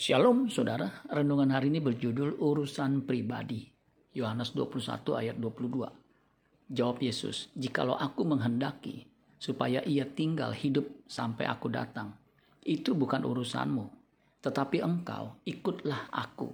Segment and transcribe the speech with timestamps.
[0.00, 3.68] Shalom saudara, renungan hari ini berjudul urusan pribadi.
[4.16, 6.72] Yohanes 21 ayat 22.
[6.72, 9.04] Jawab Yesus, jikalau aku menghendaki
[9.36, 12.16] supaya ia tinggal hidup sampai aku datang,
[12.64, 13.92] itu bukan urusanmu,
[14.40, 16.48] tetapi engkau ikutlah aku.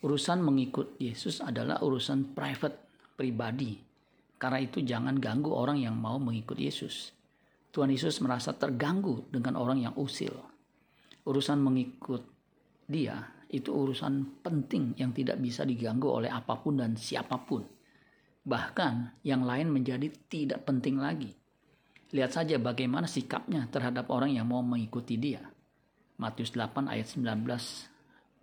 [0.00, 2.88] Urusan mengikut Yesus adalah urusan private,
[3.20, 3.76] pribadi.
[4.40, 7.12] Karena itu jangan ganggu orang yang mau mengikut Yesus.
[7.68, 10.53] Tuhan Yesus merasa terganggu dengan orang yang usil
[11.24, 12.22] urusan mengikut
[12.84, 17.62] dia itu urusan penting yang tidak bisa diganggu oleh apa pun dan siapa pun.
[18.44, 21.32] Bahkan yang lain menjadi tidak penting lagi.
[22.12, 25.40] Lihat saja bagaimana sikapnya terhadap orang yang mau mengikuti dia.
[26.20, 27.46] Matius 8 ayat 19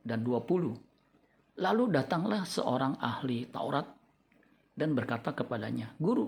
[0.03, 1.61] dan 20.
[1.61, 3.85] Lalu datanglah seorang ahli Taurat
[4.73, 6.27] dan berkata kepadanya, Guru,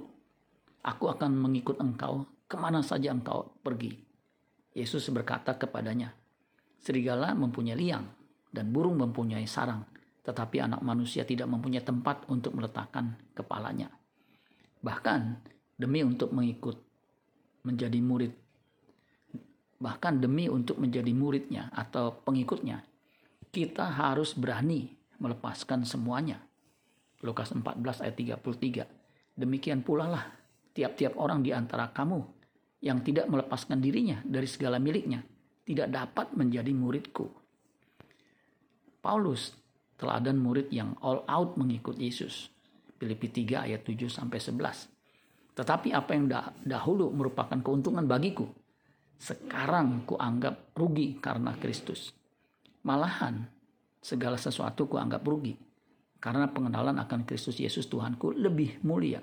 [0.85, 3.97] aku akan mengikut engkau ke mana saja engkau pergi.
[4.77, 6.13] Yesus berkata kepadanya,
[6.83, 8.03] Serigala mempunyai liang
[8.51, 9.87] dan burung mempunyai sarang,
[10.27, 13.87] tetapi anak manusia tidak mempunyai tempat untuk meletakkan kepalanya.
[14.83, 15.21] Bahkan
[15.79, 16.75] demi untuk mengikut
[17.63, 18.43] menjadi murid
[19.83, 22.79] bahkan demi untuk menjadi muridnya atau pengikutnya,
[23.51, 26.39] kita harus berani melepaskan semuanya.
[27.19, 29.35] Lukas 14 ayat 33.
[29.35, 30.23] Demikian pula lah
[30.71, 32.23] tiap-tiap orang di antara kamu
[32.79, 35.19] yang tidak melepaskan dirinya dari segala miliknya,
[35.63, 37.31] tidak dapat menjadi muridku.
[39.03, 39.55] Paulus
[39.99, 42.51] teladan murid yang all out mengikut Yesus.
[42.99, 45.55] Filipi 3 ayat 7 sampai 11.
[45.59, 46.31] Tetapi apa yang
[46.63, 48.47] dahulu merupakan keuntungan bagiku,
[49.19, 52.15] sekarang kuanggap rugi karena Kristus.
[52.83, 53.43] Malahan
[54.03, 55.55] segala sesuatu kuanggap rugi
[56.19, 59.19] karena pengenalan akan Kristus Yesus Tuhanku lebih mulia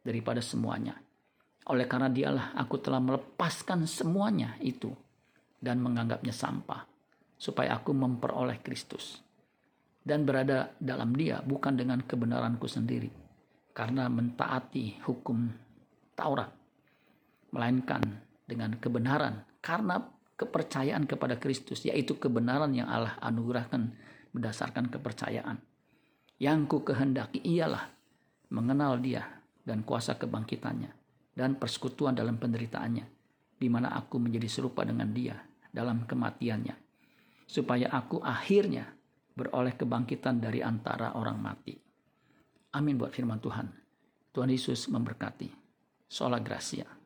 [0.00, 0.96] daripada semuanya.
[1.68, 4.92] Oleh karena dialah aku telah melepaskan semuanya itu
[5.60, 6.88] dan menganggapnya sampah,
[7.36, 9.20] supaya aku memperoleh Kristus
[10.00, 13.12] dan berada dalam Dia bukan dengan kebenaranku sendiri,
[13.76, 15.52] karena mentaati hukum
[16.16, 16.52] Taurat,
[17.52, 18.00] melainkan
[18.44, 20.00] dengan kebenaran karena
[20.40, 23.92] kepercayaan kepada Kristus, yaitu kebenaran yang Allah anugerahkan
[24.32, 25.60] berdasarkan kepercayaan.
[26.40, 27.92] Yang ku kehendaki ialah
[28.48, 29.20] mengenal Dia
[29.64, 30.88] dan kuasa kebangkitannya
[31.36, 33.04] dan persekutuan dalam penderitaannya,
[33.60, 35.36] di mana aku menjadi serupa dengan Dia
[35.70, 36.76] dalam kematiannya,
[37.46, 38.90] supaya aku akhirnya
[39.34, 41.74] beroleh kebangkitan dari antara orang mati.
[42.76, 43.66] Amin buat firman Tuhan.
[44.30, 45.50] Tuhan Yesus memberkati.
[46.06, 46.99] Sola Gracia.